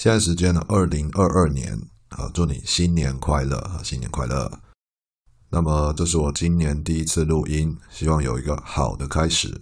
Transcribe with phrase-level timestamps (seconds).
[0.00, 4.50] 现在时间呢，二零二二年啊，祝你新年快乐啊，新年快乐。
[5.50, 9.60] 那么这是我今年第一次录音，希望有一个好的开始。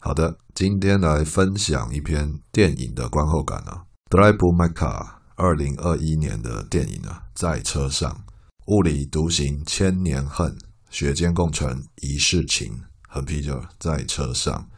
[0.00, 5.02] 好的，今天来分享一篇电影的观后感啊，《Drive My Car》
[5.36, 8.24] 二零二一年的电影啊，在车上，
[8.66, 10.58] 物理独行千年恨，
[10.90, 14.68] 血间共存一世情，横批就在车上。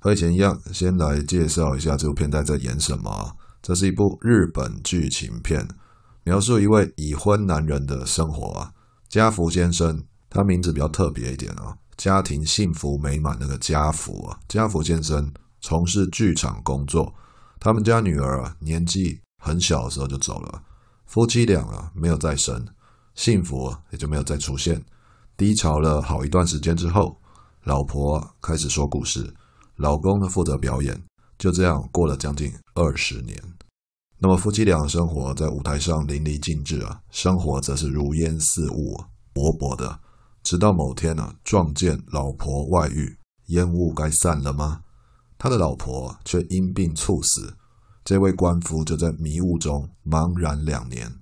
[0.00, 3.36] 和以前一样，先来介绍一下这部片在在演什么。
[3.62, 5.66] 这是一部日本剧情片，
[6.24, 8.72] 描述一位已婚男人的生活啊。
[9.08, 14.40] 家福先生，他名字比较特别一点啊，家庭幸福美满那个家福啊。
[14.48, 17.14] 家福先生从事剧场工作，
[17.60, 20.62] 他们家女儿啊年纪很小的时候就走了，
[21.06, 22.66] 夫妻俩啊没有再生，
[23.14, 24.82] 幸福也就没有再出现。
[25.36, 27.16] 低潮了好一段时间之后，
[27.62, 29.32] 老婆开始说故事，
[29.76, 31.00] 老公呢负责表演。
[31.42, 33.36] 就这样过了将近二十年，
[34.20, 38.96] 那么夫妻俩的生活在舞台上淋漓尽致啊，生活则是如烟似雾，
[39.32, 39.98] 薄薄的。
[40.44, 44.82] 直到某天呢、撞见老婆外遇，烟雾该散了吗？
[45.36, 47.56] 他的老婆却因病猝死，
[48.04, 51.12] 这位官夫就在迷雾中茫然两年。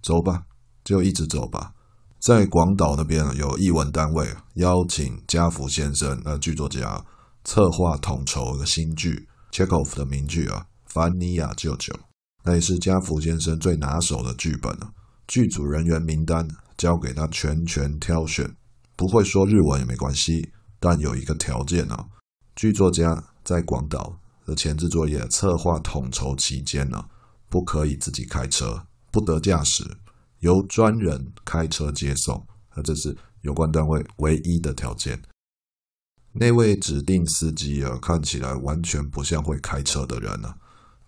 [0.00, 0.44] 走吧，
[0.84, 1.72] 就一直走吧。
[2.20, 7.04] 在广岛那边有译文单位邀请家福先生，那剧作家
[7.42, 9.26] 策划统筹一个新剧。
[9.50, 11.92] Chekhov 的名句啊，《凡尼亚舅舅》，
[12.44, 14.92] 那也是家福先生最拿手的剧本啊。
[15.26, 18.56] 剧组人员名单交给他全权挑选，
[18.96, 22.06] 不会说日文也没关系，但有一个条件啊，
[22.56, 27.04] 剧作家在广岛的前置作业、策划统筹期间呢，
[27.50, 29.84] 不可以自己开车，不得驾驶，
[30.38, 35.20] 由专人开车接送，那这是有关单位唯一的条件。
[36.40, 40.56] 那位指定司机啊，看起来完全不像会开车的人啊。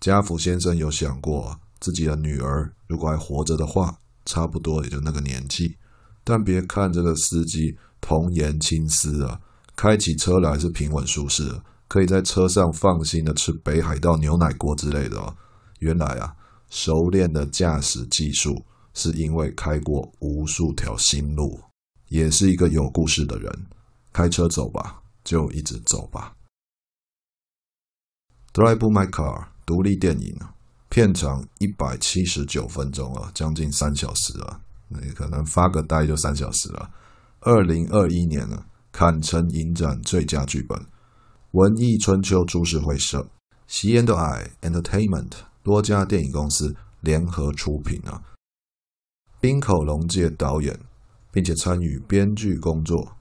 [0.01, 5.77] 家福先生有想过，自己的女儿如果还活着的话，差不多也就那个年纪。
[6.25, 9.39] 但别看这个司机童颜青丝啊，
[9.73, 15.33] 开起车来是平稳舒适，可以在车上放心的吃北海道牛奶锅之类的哦。
[15.79, 16.35] 原来啊，
[16.69, 21.57] 熟练的驾驶技术是因为开过无数条新路，
[22.09, 23.65] 也是一个有故事的人。
[24.11, 24.97] 开车走吧。
[25.23, 26.35] 就一直走吧。
[28.53, 30.37] Drive My Car，独立电影，
[30.89, 36.91] 片长一百七十九分钟啊，将近三小时啊，那可能发个呆就三小时了。
[37.39, 40.85] 二零二一年呢，坎城影展最佳剧本，
[41.51, 43.29] 文艺春秋株式会社、
[43.67, 45.31] C&I Entertainment
[45.63, 48.21] 多家电影公司联合出品啊，
[49.39, 50.77] 滨口龙介导演，
[51.31, 53.15] 并且参与编剧工作。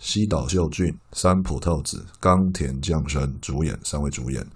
[0.00, 4.46] 西岛秀俊、三浦透子、冈田将生主演，三位主演。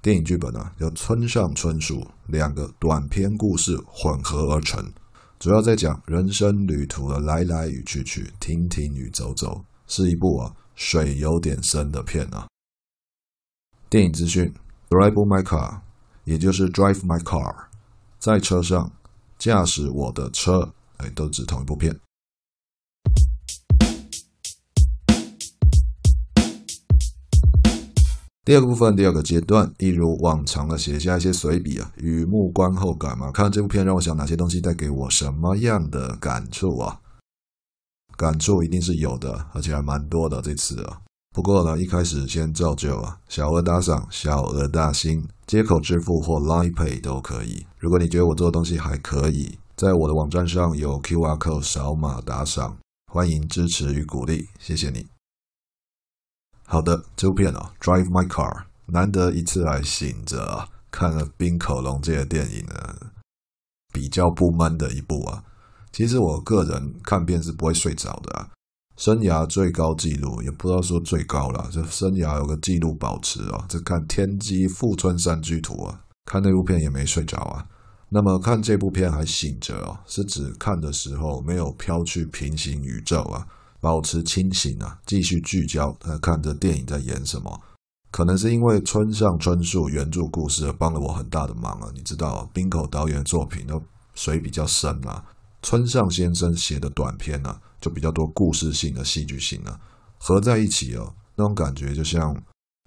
[0.00, 4.92] 电影剧本呢，由村上春树两个短篇故事混合而成，
[5.38, 12.46] 主要在讲人生旅途的来来与去去、停停与走走，是一部啊水有点深的片啊。
[13.90, 14.52] 电影资讯
[14.88, 15.80] ：Drive My Car，
[16.24, 17.66] 也就是 Drive My Car，
[18.18, 18.90] 在车上
[19.38, 21.98] 驾驶我的车，哎，都指同一部片。
[28.46, 33.32] 第二个部分，第二个阶段，一如往常的写下一些随笔啊，雨木观后感嘛。
[33.32, 37.00] 看这部片让我想哪些东西带给我什么样的感触啊？
[38.16, 40.98] 感触一定是有的，而且还蛮多的这次啊。
[41.34, 47.66] 不过呢，一开始先照旧啊，小额打赏，小额大心，接口支付或 Line Pay 都可以。
[47.80, 52.76] 如果你觉得我做的东西还可以，在我的网站上有 QR Code 扫码打赏，
[53.12, 55.15] 欢迎支持与鼓励，谢谢你。
[56.68, 58.52] 好的，这部片哦，《Drive My Car》，
[58.86, 62.74] 难得一次来醒着啊，看了冰口龙介的电影呢，
[63.92, 65.44] 比较不闷的一部啊。
[65.92, 68.48] 其实我个人看片是不会睡着的啊，
[68.96, 77.64] 生涯最高纪录也不知道说最高了，就生涯有个纪录保持啊，就看《天机富春山居图》啊，看那部片也没睡着啊。
[78.08, 83.46] 那么看这部片还醒着啊，是指看的时候没有飘去平行宇宙啊。
[83.80, 87.60] 保持清醒啊，继续聚焦，呃，看着电影在演什么。
[88.10, 91.90] 可能是因为村上春树原著故事而帮了我很大的忙啊。
[91.94, 93.82] 你知道，滨口导演的作品都
[94.14, 95.22] 水比较深啊，
[95.60, 99.78] 村上先生写的短片呢、就比较多故事性的戏剧性啊，
[100.18, 102.42] 合在一起哦，那种感觉就像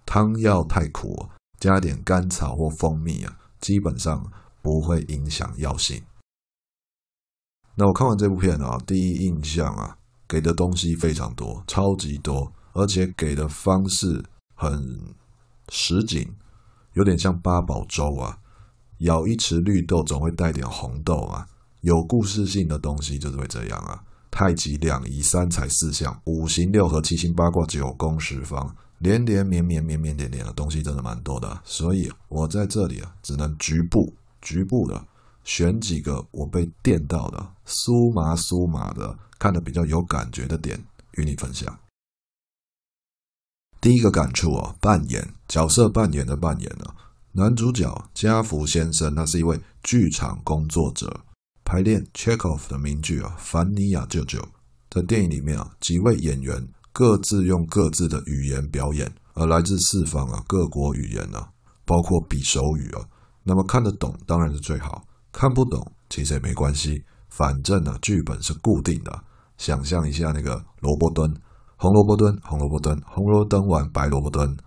[0.06, 4.25] 汤药太苦，加点甘草或蜂蜜啊，基本上
[4.63, 6.01] 不会影响药性。
[7.75, 9.95] 那我看完这部片啊，第一印象啊，
[10.30, 14.24] 给的东西非常多，超级多，而且给的方式
[14.54, 14.80] 很
[15.70, 16.26] 实景，
[16.94, 18.38] 有点像八宝粥啊，
[19.00, 21.48] 舀一匙绿豆总会带点红豆啊，
[21.81, 24.04] 有故事性的东西就是会这样啊。
[24.30, 35.04] 太极两仪三才四象，五行六合七星八卦九宫十方，连连绵绵绵绵点点的东西真的蛮多的，所以我在这里啊，只能局部局部的。
[35.46, 40.83] 选几个我被电到的酥麻酥麻的，看得比较有感觉的点
[41.13, 41.80] 与你分享。
[43.81, 46.94] 第一个感触啊，扮演角色扮演的扮演呢，
[47.31, 51.21] 男主角加福先生，他是一位剧场工作者，
[51.63, 54.38] 排练 Chekhov 的名剧啊《凡尼亚舅舅》。
[54.89, 61.47] 在电影里面啊，几位演员各自用各自的语言表演，而来自四方啊各国语言呢，
[61.85, 63.07] 包括比手语啊，
[63.44, 65.07] 那么看得懂当然是最好。
[65.31, 69.24] 看不懂其实也没关系，反正呢，剧本是固定的。
[69.59, 71.29] 想象一下那个萝卜蹲，
[71.75, 74.57] 红萝卜蹲，红萝卜蹲，红萝卜蹲完白萝卜蹲。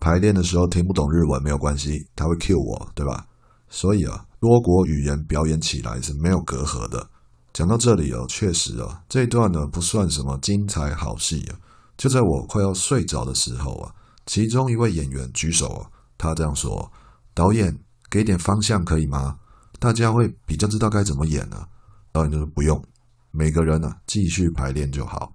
[0.00, 3.26] 排练的时候听不懂日文没有关系，他会 cue 我，对吧？
[3.70, 7.08] 所以啊，多国语言表演起来是没有隔阂的。
[7.54, 11.56] 讲到这里哦，确实啊，这一段呢不算什么精彩好戏啊。
[11.96, 13.94] 就在我快要睡着的时候啊，
[14.26, 15.88] 其中一位演员举手啊，
[16.18, 16.92] 他这样说
[17.32, 17.78] ：“导演，
[18.10, 19.38] 给点方向可以吗？”
[19.80, 21.64] 大家会比较知道该怎么演呢？
[22.12, 22.84] 导演就说不用，
[23.36, 25.34] 每个人呢、继续排练就好。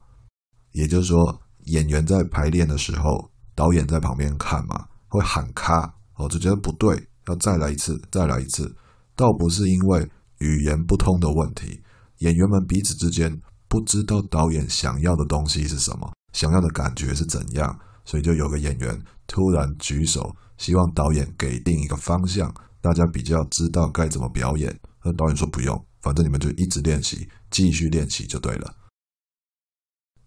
[0.72, 8.74] 也就是说，演员在排练的时候，导演在旁边看嘛，会喊卡，我就觉得不对，要再来一次，再来一次。
[9.18, 11.82] 倒不是因为语言不通的问题，
[12.20, 13.30] 演员们彼此之间
[13.68, 18.98] 不知道导演想要的东西是什么，想要的感觉是怎样，所以就有个演员
[19.28, 22.50] 突然举手，希望导演给定一个方向。
[22.80, 24.74] 大家比较知道该怎么表演，
[25.04, 28.76] 那导演说不用，反正你们就一直练习，继续练习就对了。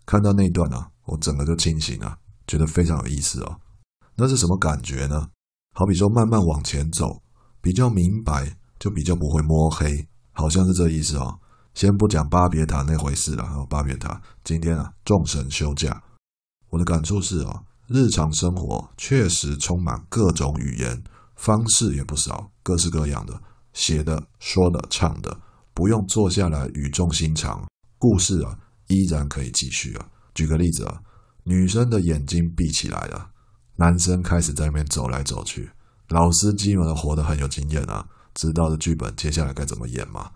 [0.05, 3.61] 看到那一段呢、啊，我整个就清醒了，觉得非常有意思哦。
[4.17, 5.29] 那是什么感觉呢？
[5.75, 7.23] 好比说慢慢往前走，
[7.61, 11.39] 比较明白，就比较不会摸黑，好像是这意思哦。
[11.73, 16.03] 先不讲巴别塔那回事了，巴别塔今天啊，众神休假。
[16.69, 21.03] 我的感触是哦，日常生活确实充满各种语言。
[21.35, 23.43] 方式也不少，各式各样的，
[23.73, 25.41] 写的、说的、唱的，
[25.75, 27.67] 不用坐下来语重心长，
[27.99, 28.59] 故事啊
[28.89, 30.09] 依然可以继续啊。
[30.35, 31.01] 举个例子啊，
[31.45, 33.31] 女生的眼睛闭起来了，
[33.77, 35.71] 男生开始在那边走来走去，
[36.09, 40.31] 老司机们活得很有经验啊，知道的剧本接下来该怎么演嘛。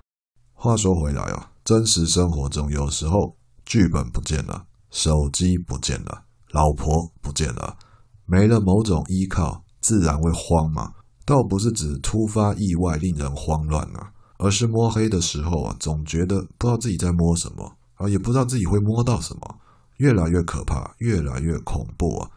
[0.52, 7.76] 话说回来啊，真实生活中有时候剧本不见了，手机不见了，老婆不见了，
[8.24, 9.64] 没了某种依靠。
[9.78, 10.94] 自然会慌嘛，
[11.24, 19.58] 倒不是指突发意外令人慌乱啊，而是摸黑的时候啊，总觉得不知道自己在摸什么啊，也不知道自己会摸到什么，
[19.96, 22.30] 越来越可怕，越来越恐怖啊！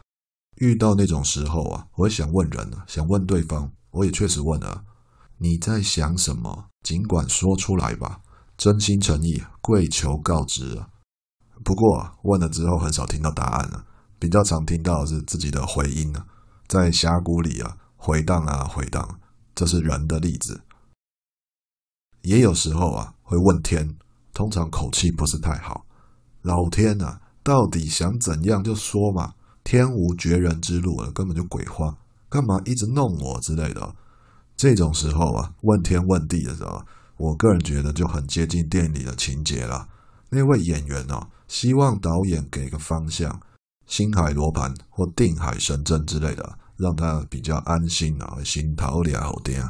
[0.55, 4.83] 遇到那种时候啊，我也想问人啊，想问对方，我也确实问了，
[5.37, 6.65] 你在想什么？
[6.83, 8.21] 尽管说出来吧，
[8.57, 10.87] 真心诚意，跪求告知啊。
[11.63, 13.85] 不过，问了之后很少听到答案了，
[14.17, 16.25] 比较常听到的是自己的回音啊。
[16.67, 19.19] 在峡谷里啊，回荡啊回荡，
[19.53, 20.61] 这是人的例子。
[22.21, 23.95] 也有时候啊，会问天，
[24.33, 25.85] 通常口气不是太好。
[26.41, 29.33] 老天啊，到底想怎样就说嘛，
[29.63, 31.97] 天无绝人之路啊，根本就鬼话，
[32.29, 33.95] 干嘛一直弄我之类的。
[34.55, 36.81] 这种时候啊，问天问地的时候，
[37.17, 39.87] 我个人觉得就很接近电影里的情节了。
[40.29, 43.39] 那位演员呢、啊，希望导演给个方向。
[43.85, 49.63] 星海罗盘或定海神针之类的，让他比较安心啊，心头了点。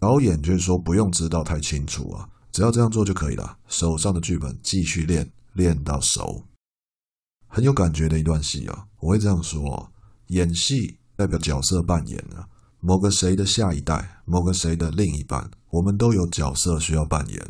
[0.00, 3.58] 导演就是说不用知道太清楚啊，只要这样做就可以了。
[3.68, 6.42] 手上的剧本继续练，练到熟。
[7.46, 9.92] 很有感觉的一段戏啊，我会这样说：
[10.28, 12.48] 演戏代表角色扮演啊，
[12.80, 17.48] 某个谁的下一代，某个谁的另一半，我们都有角色需要扮演。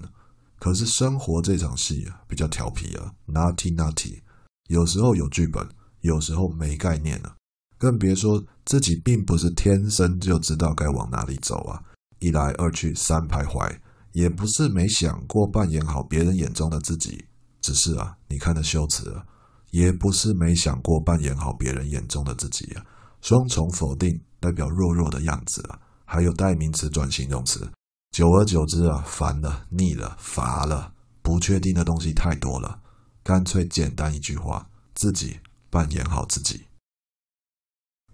[0.58, 4.20] 可是生活这场戏啊，比较调皮啊，naughty natty，
[4.68, 5.66] 有时候有剧本。
[6.02, 7.36] 有时候没概念啊，
[7.76, 11.82] 更别说自己并不是天生就知道该往哪里走啊！
[12.20, 13.78] 一来二去三徘徊，
[14.12, 17.24] 也不是没想过扮演好别人眼中的自己，
[17.60, 19.26] 只是啊，你看的修辞啊，
[19.70, 22.84] 也不是没想过扮演好别人眼中的自己啊，
[23.20, 27.70] 双重否定代表弱弱的样子啊，还有代名词转形容词。
[28.10, 32.80] 久而久之啊，烦了、腻了、乏了，不确定的东西太多了，
[33.22, 35.38] 干脆简单一句话，自己
[35.70, 36.66] 扮演好自己。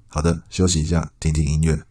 [0.06, 1.82] 好的，休息一下，听听音乐。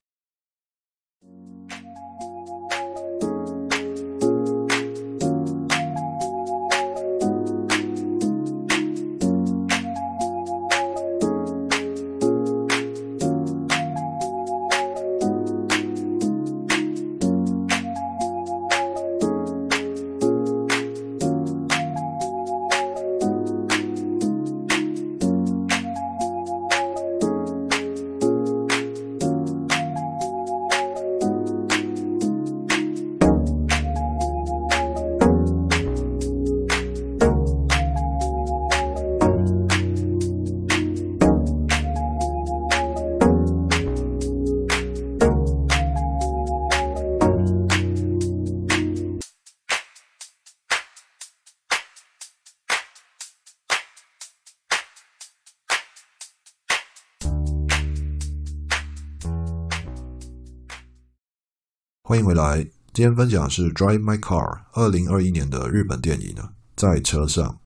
[62.08, 62.62] 欢迎回来，
[62.94, 64.38] 今天分享的是《Drive My Car》
[64.74, 67.60] 二零二一年的日本电影呢，在车上。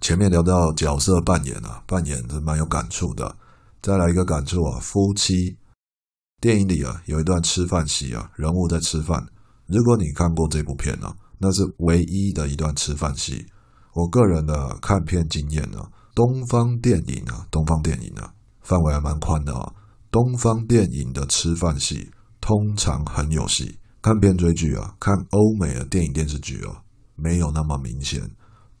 [0.00, 3.36] 前面聊到角色扮演啊，扮演是蛮有感触的。
[3.80, 5.56] 再来一个感触啊，夫妻
[6.40, 9.28] 电影里啊有一段吃饭戏啊，人物在吃饭。
[9.68, 13.46] 如果你看过这部片呢，那是唯一的一段吃饭戏。
[13.94, 15.78] 我个人的看片经验呢，
[16.16, 19.72] 东方电影啊，东方电影啊，范围还蛮宽的啊。
[20.10, 22.10] 东方电影的吃饭戏。
[22.42, 26.82] 通常很有戏，看片追剧啊，看欧美的电影电视剧啊，
[27.14, 28.20] 没有那么明显。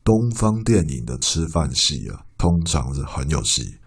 [0.02, 3.78] 东方电影的吃饭戏啊，通常是很有戏。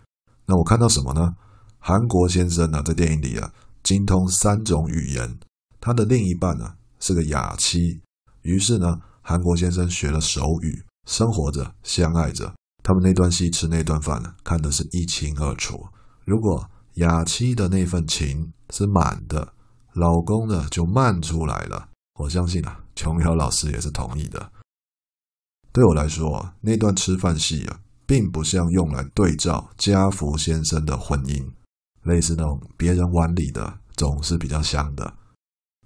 [0.46, 1.36] 那我看到什么呢？
[1.78, 3.52] 韩国先生呢，在电影里啊，
[3.84, 5.38] 精通三种语言，
[5.82, 8.00] 他的另一半呢是个哑妻。
[8.44, 12.54] 于是呢，韩国先生学了手语，生活着，相爱着。
[12.82, 15.86] 他们那段戏吃那顿饭，看得是一清二楚。
[16.24, 19.52] 如果哑妻的那份情是满的。
[19.96, 21.88] 老公呢就慢出来了，
[22.20, 24.52] 我相信啊，琼瑶老师也是同意的。
[25.72, 31.50] 对我来说，那段吃饭戏啊，并不像用来对照家福先生的婚姻，
[32.04, 35.14] 类似那种别人碗里的总是比较香的。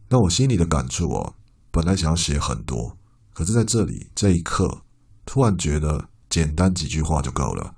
[0.09, 1.35] 那我心里的感触哦，
[1.69, 2.97] 本来想要写很多，
[3.31, 4.81] 可是在这里这一刻，
[5.23, 7.75] 突然觉得简单几句话就够了。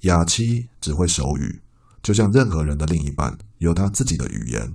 [0.00, 1.62] 哑妻只会手语，
[2.02, 4.74] 就像任何人的另一半有他自己的语言。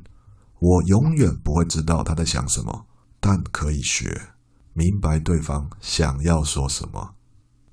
[0.60, 2.86] 我永远不会知道他在想什么，
[3.20, 4.30] 但可以学
[4.74, 7.16] 明白对方想要说什么。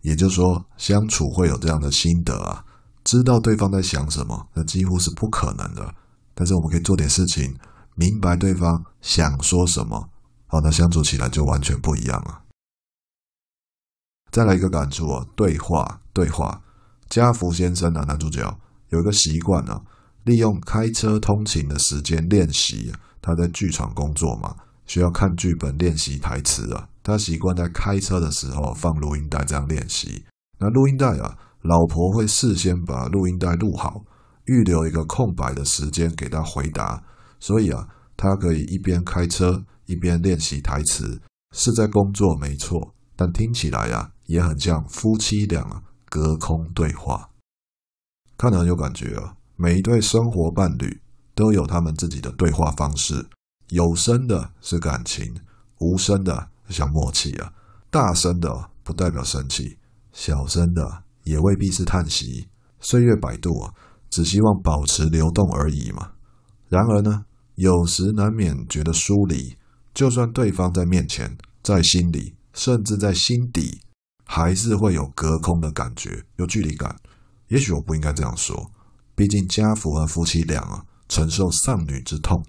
[0.02, 2.64] 也就是说，相处会有这样的心得啊，
[3.02, 5.94] 知道对方在想什么，那几乎是不可能的。
[6.34, 7.56] 但是我们可以做点事情，
[7.94, 10.10] 明白对方想说什么，
[10.46, 12.42] 好，那相处起来就完全不一样了。
[14.30, 16.60] 再来一个感触啊，对话，对话。
[17.08, 19.82] 家福先生啊，男主角有一个习惯啊。
[20.24, 26.88] 利用开车通勤的时间练习，他在剧场工作嘛，需要看剧本练习台词啊。
[27.02, 30.24] 他习惯在开车的时候放录音带这样练习。
[30.58, 34.02] 那录音带啊，老婆会事先把录音带录好，
[34.46, 37.04] 预留一个空白的时间给他回答，
[37.38, 41.20] 所以啊，他可以一边开车一边练习台词，
[41.54, 47.28] 是在工作没错，但听起来啊，也很像夫妻俩隔空对话，
[48.38, 49.36] 看得很有感觉啊。
[49.56, 51.00] 每一对生活伴侣
[51.34, 53.26] 都有他们自己的对话方式，
[53.68, 55.32] 有声的是感情，
[55.78, 57.52] 无声的像默契啊，
[57.88, 59.78] 大声的不代表生气，
[60.12, 62.48] 小声的也未必是叹息。
[62.80, 63.72] 岁月摆渡啊，
[64.10, 66.12] 只希望保持流动而已嘛。
[66.68, 69.56] 然而呢，有时难免觉得疏离，
[69.94, 73.80] 就算对方在面前，在心里，甚至在心底，
[74.26, 76.96] 还是会有隔空的感觉，有距离感。
[77.48, 78.72] 也许我不应该这样说。
[79.14, 82.44] 毕竟家福和夫妻俩啊，承受丧女之痛，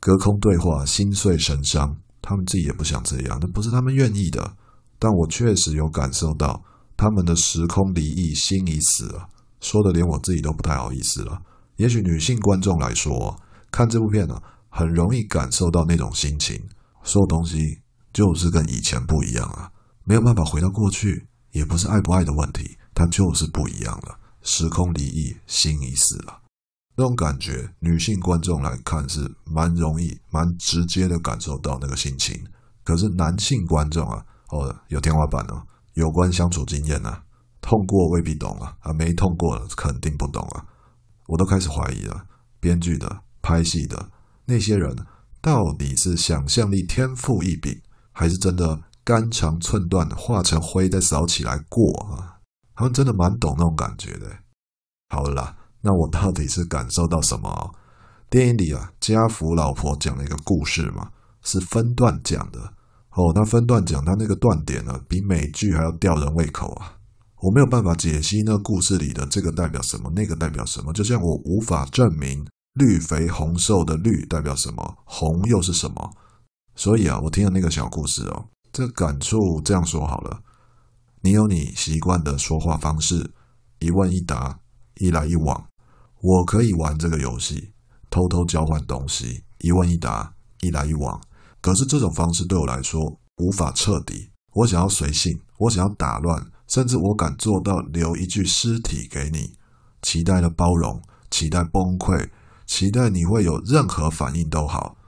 [0.00, 1.96] 隔空对话，心碎神伤。
[2.22, 4.56] 他们自己也不想这样，那不是他们愿意的。
[4.98, 6.62] 但我确实有感受到
[6.96, 9.28] 他们的时空离异，心已死了。
[9.60, 11.42] 说的连我自己都不太好意思了。
[11.76, 13.38] 也许女性观众来说，
[13.70, 14.40] 看这部片呢，
[14.70, 16.62] 很容易感受到那种心情。
[17.02, 17.80] 所有东西
[18.12, 19.70] 就是跟以前不一样啊，
[20.04, 24.18] 没有办法回到过去，也不是爱不爱的问题，它就是不一样了。
[24.44, 26.42] 时空离异，心已死了，
[26.96, 32.46] 那种感觉，女性观众来看是蛮容易、蛮直接的感受到那个心情。
[32.84, 37.24] 可是男性观众啊，哦，有天花板哦，有关相处经验啊，
[37.62, 40.66] 痛过未必懂啊，啊，没痛过肯定不懂啊。
[41.26, 42.26] 我都开始怀疑了，
[42.60, 44.10] 编剧的、拍戏的
[44.44, 44.94] 那些人，
[45.40, 47.80] 到底是想象力天赋异禀，
[48.12, 52.33] 还是真的肝肠寸断，化成灰再扫起来过啊？
[52.74, 54.26] 他们真的蛮懂那种感觉的。
[55.08, 57.74] 好了啦，那我到底是感受到什么？
[58.30, 61.10] 电影里啊，家福老婆讲了一个故事嘛，
[61.42, 62.58] 是分段讲的
[63.10, 63.30] 哦。
[63.34, 66.96] 那分段讲，他那个断点呢，比美剧还要吊人胃口啊。
[67.42, 76.10] 我没有办法解析那故事里的这个代表什么，那个代表什么，就像我无法证明绿肥红瘦的绿代表什么，红又是什么。
[76.74, 80.40] 所以啊，我听了那个小故事哦，这感触这样说好了。
[81.24, 83.32] 你有你习惯的说话方式，
[83.78, 84.60] 一问一答，
[84.96, 85.66] 一来一往。
[86.20, 87.72] 我可以玩这个游戏，
[88.10, 91.18] 偷偷交换东西，一问一答，一来一往。
[91.62, 94.28] 可是这种方式对我来说无法彻底。
[94.52, 99.54] 我想要随性，我想要打乱，甚至我敢做到留一具尸体给你，
[100.02, 101.00] 期待的包容，
[101.30, 102.28] 期待崩溃，
[102.66, 104.98] 期待你会有任何反应都好。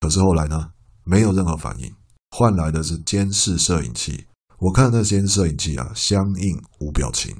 [0.00, 0.70] 可是后来呢？
[1.04, 1.94] 没有任何反应，
[2.30, 4.24] 换来的是监视摄影器。
[4.58, 7.34] 我看那些摄影机啊，相应无表情。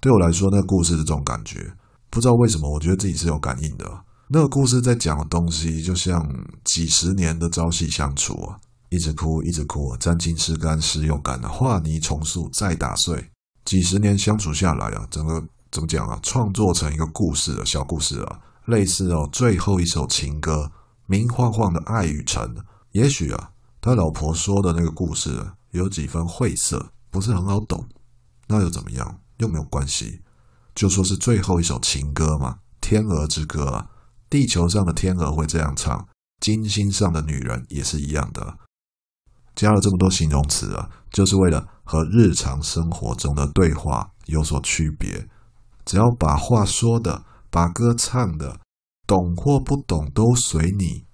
[0.00, 1.70] 对我来说，那个故事是这种感觉。
[2.08, 3.84] 不知道为什么，我觉得自己是有感应的。
[4.28, 6.26] 那个故事在讲的东西，就像
[6.64, 13.30] 几十年的朝夕相处啊，一直哭，一直哭，沾亲湿干，湿又干啊，画泥重塑，再打碎。
[13.66, 16.18] 几十年相处下来啊，整个怎么讲啊？
[16.22, 20.72] 创作成一个故事的小故事啊，类似哦，最后一首情歌，
[21.06, 22.56] 明晃晃的爱与诚。
[22.92, 23.50] 也许啊，
[23.82, 25.46] 他老婆说的那个故事。
[25.70, 27.88] 有几分晦涩，不是很好懂，
[28.48, 29.20] 那又怎么样？
[29.38, 30.20] 又没有关系，
[30.74, 33.90] 就说是最后一首情歌嘛，天鹅之歌啊。
[34.28, 36.06] 地球上的天鹅会这样唱，
[36.40, 38.58] 金星上的女人也是一样的。
[39.56, 45.28] 加了这么多形容词啊，就是为了和日常生活中的对话有所区别。
[45.84, 48.60] 只要把话说的，把歌唱的，
[49.06, 51.06] 懂或不懂都随你，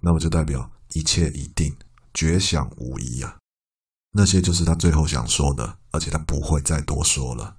[0.00, 1.76] 那么就代表一切已定，
[2.12, 3.36] 绝响无疑啊。
[4.16, 7.56] 那些就是他最后想说的，而且他不会再多说了。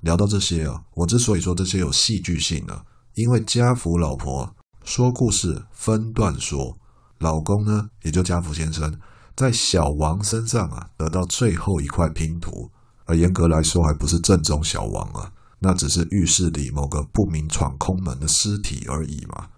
[0.00, 6.78] 聊到这些啊，我之所以说这些有戏剧性呢，因为家福老婆说故事分段说，
[7.18, 8.96] 老公呢，也就家福先生，
[9.34, 12.70] 在小王身上啊得到最后一块拼图，
[13.06, 19.48] 而严格来说还不是正宗小王啊，那只是浴室里某个不明闯空门的尸体而已嘛。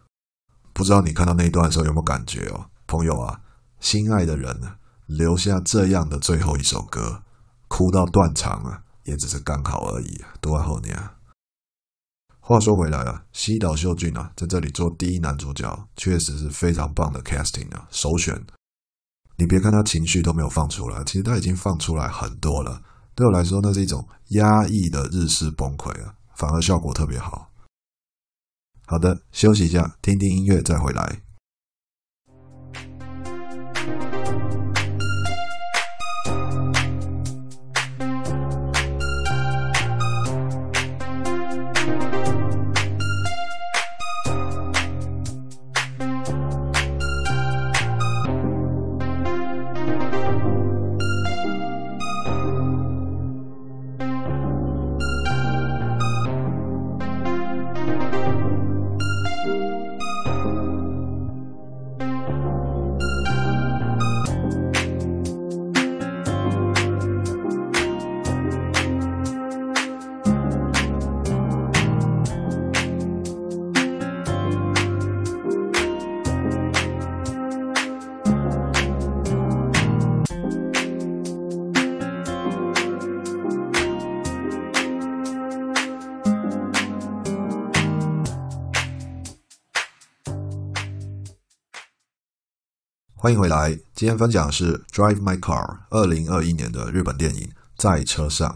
[0.73, 3.39] 不知道你看到那一段的时候有没有感觉哦，朋友啊，
[3.79, 4.77] 心爱的人呢？
[5.09, 7.23] 留下这样的最后一首歌，
[7.67, 10.23] 哭到断肠啊，也只是刚好而已。
[10.41, 11.15] 多爱后年啊。
[12.41, 18.47] 话说回来啊，西岛秀俊啊，在这里做第一男主角，确实是非常棒的 casting 啊，首选。
[19.37, 22.83] 你别看他情绪都没有放出来，其实他已经放出来很多了。
[23.15, 27.51] 对我来说，那是一种压抑的日式崩溃啊，反而效果特别好。
[28.87, 31.23] 好的，休息一下，听听音乐再回来。
[93.21, 98.49] 欢迎回来，今天分享的是《Drive My Car》二零二一年的日本电影《在车上》。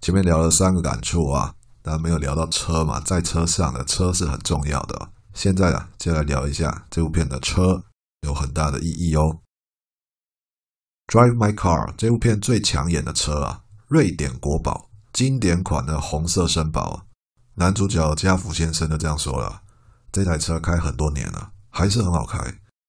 [0.00, 5.10] 前面聊了三个感触啊，但没有聊到车嘛，在车上的车是很重要的。
[5.32, 7.84] 现在啊，就来聊一下这部片的车
[8.22, 9.38] 有很大的意义哦。
[11.14, 17.06] 《Drive My Car》这部片最抢眼的车啊，瑞典国宝，经典款的红色绅宝。
[17.54, 19.62] 男主角加福先生都这样说了，
[20.10, 22.40] 这台车开很多年了，还是很好开。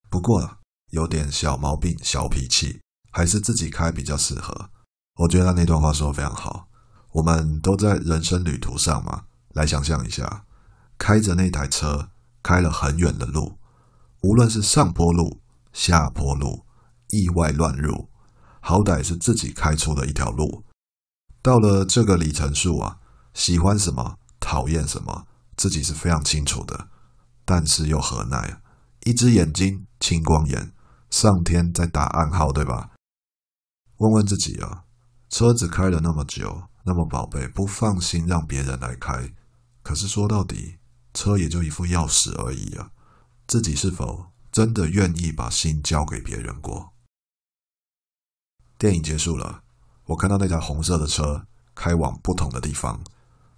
[0.09, 0.57] 不过
[0.91, 4.69] 有点小毛病、小脾气，还是自己开比较适合。
[5.15, 6.67] 我觉得那段话说得非常好。
[7.13, 10.45] 我们都在人生旅途上嘛，来想象一下，
[10.97, 12.09] 开着那台车
[12.43, 13.57] 开了很远的路，
[14.21, 15.41] 无论是上坡路、
[15.73, 16.65] 下坡路、
[17.09, 18.09] 意外乱入，
[18.61, 20.63] 好歹是自己开出的一条路。
[21.41, 22.99] 到了这个里程数啊，
[23.33, 26.89] 喜欢什么讨厌什么，自己是非常清楚的，
[27.43, 28.61] 但是又何奈？
[29.07, 30.73] 一只眼睛青光眼，
[31.09, 32.91] 上天在打暗号，对吧？
[33.99, 34.83] 问问自己啊，
[35.29, 39.33] 车子开了那么久，那么宝贝，不放心让别人来开，
[39.81, 40.79] 可是说到底，
[41.13, 42.91] 车也就一副钥匙而已啊，
[43.47, 46.91] 自己是否真的愿意把心交给别人过？
[48.77, 49.63] 电影结束了，
[50.07, 53.01] 我看到那台红色的车开往不同的地方，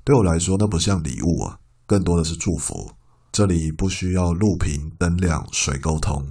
[0.04, 2.92] 对我来说，那不像礼物啊，更多的是祝福。
[3.40, 6.30] 这里不需要路平灯亮水沟通，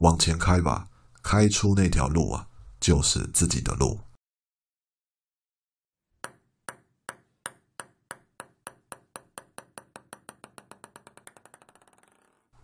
[0.00, 0.88] 往前开吧，
[1.22, 3.98] 开出那条路啊，就是自己的路。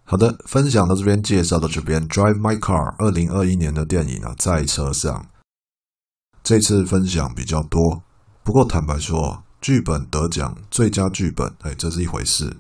[0.05, 5.31] 好的，分享到这边，介绍到这边，《Drive My Car》二零二一年的电影啊，在车上。
[6.43, 8.03] 这次分享比较多，
[8.45, 12.59] 不过坦白说，剧本得奖最佳剧本，哎，这是一回事。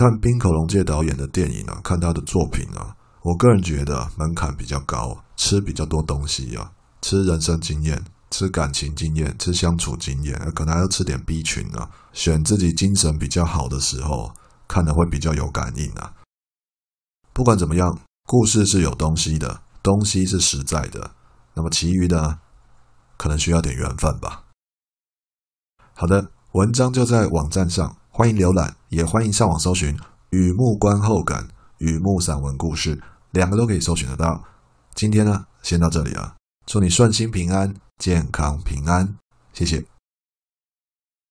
[0.00, 11.90] 看滨口龙介导演的电影啊，看他的作品啊，我个人觉得门槛比较高，吃比较多东西啊，吃人生经验，吃感情经验，吃相处经验，可能还要吃点 B 群啊。
[12.14, 14.32] 选自己精神比较好的时候，
[14.66, 16.14] 看的会比较有感应啊。
[17.34, 21.10] 不管怎么样，故事是有东西的，东西是实在的，
[21.52, 22.38] 那么其余的。
[23.18, 24.44] 可能需要点缘分吧。
[25.92, 29.96] 好的，文章就在网站上，欢迎浏览，也欢迎上网搜寻
[30.30, 31.44] 《雨幕观后感》
[31.78, 32.96] 《雨幕散文故事》，
[33.30, 34.42] 两个都可以搜寻得到。
[34.96, 36.34] 今天呢，先到这里了，
[36.66, 39.16] 祝你顺心平安，健康平安，
[39.52, 39.89] 谢谢。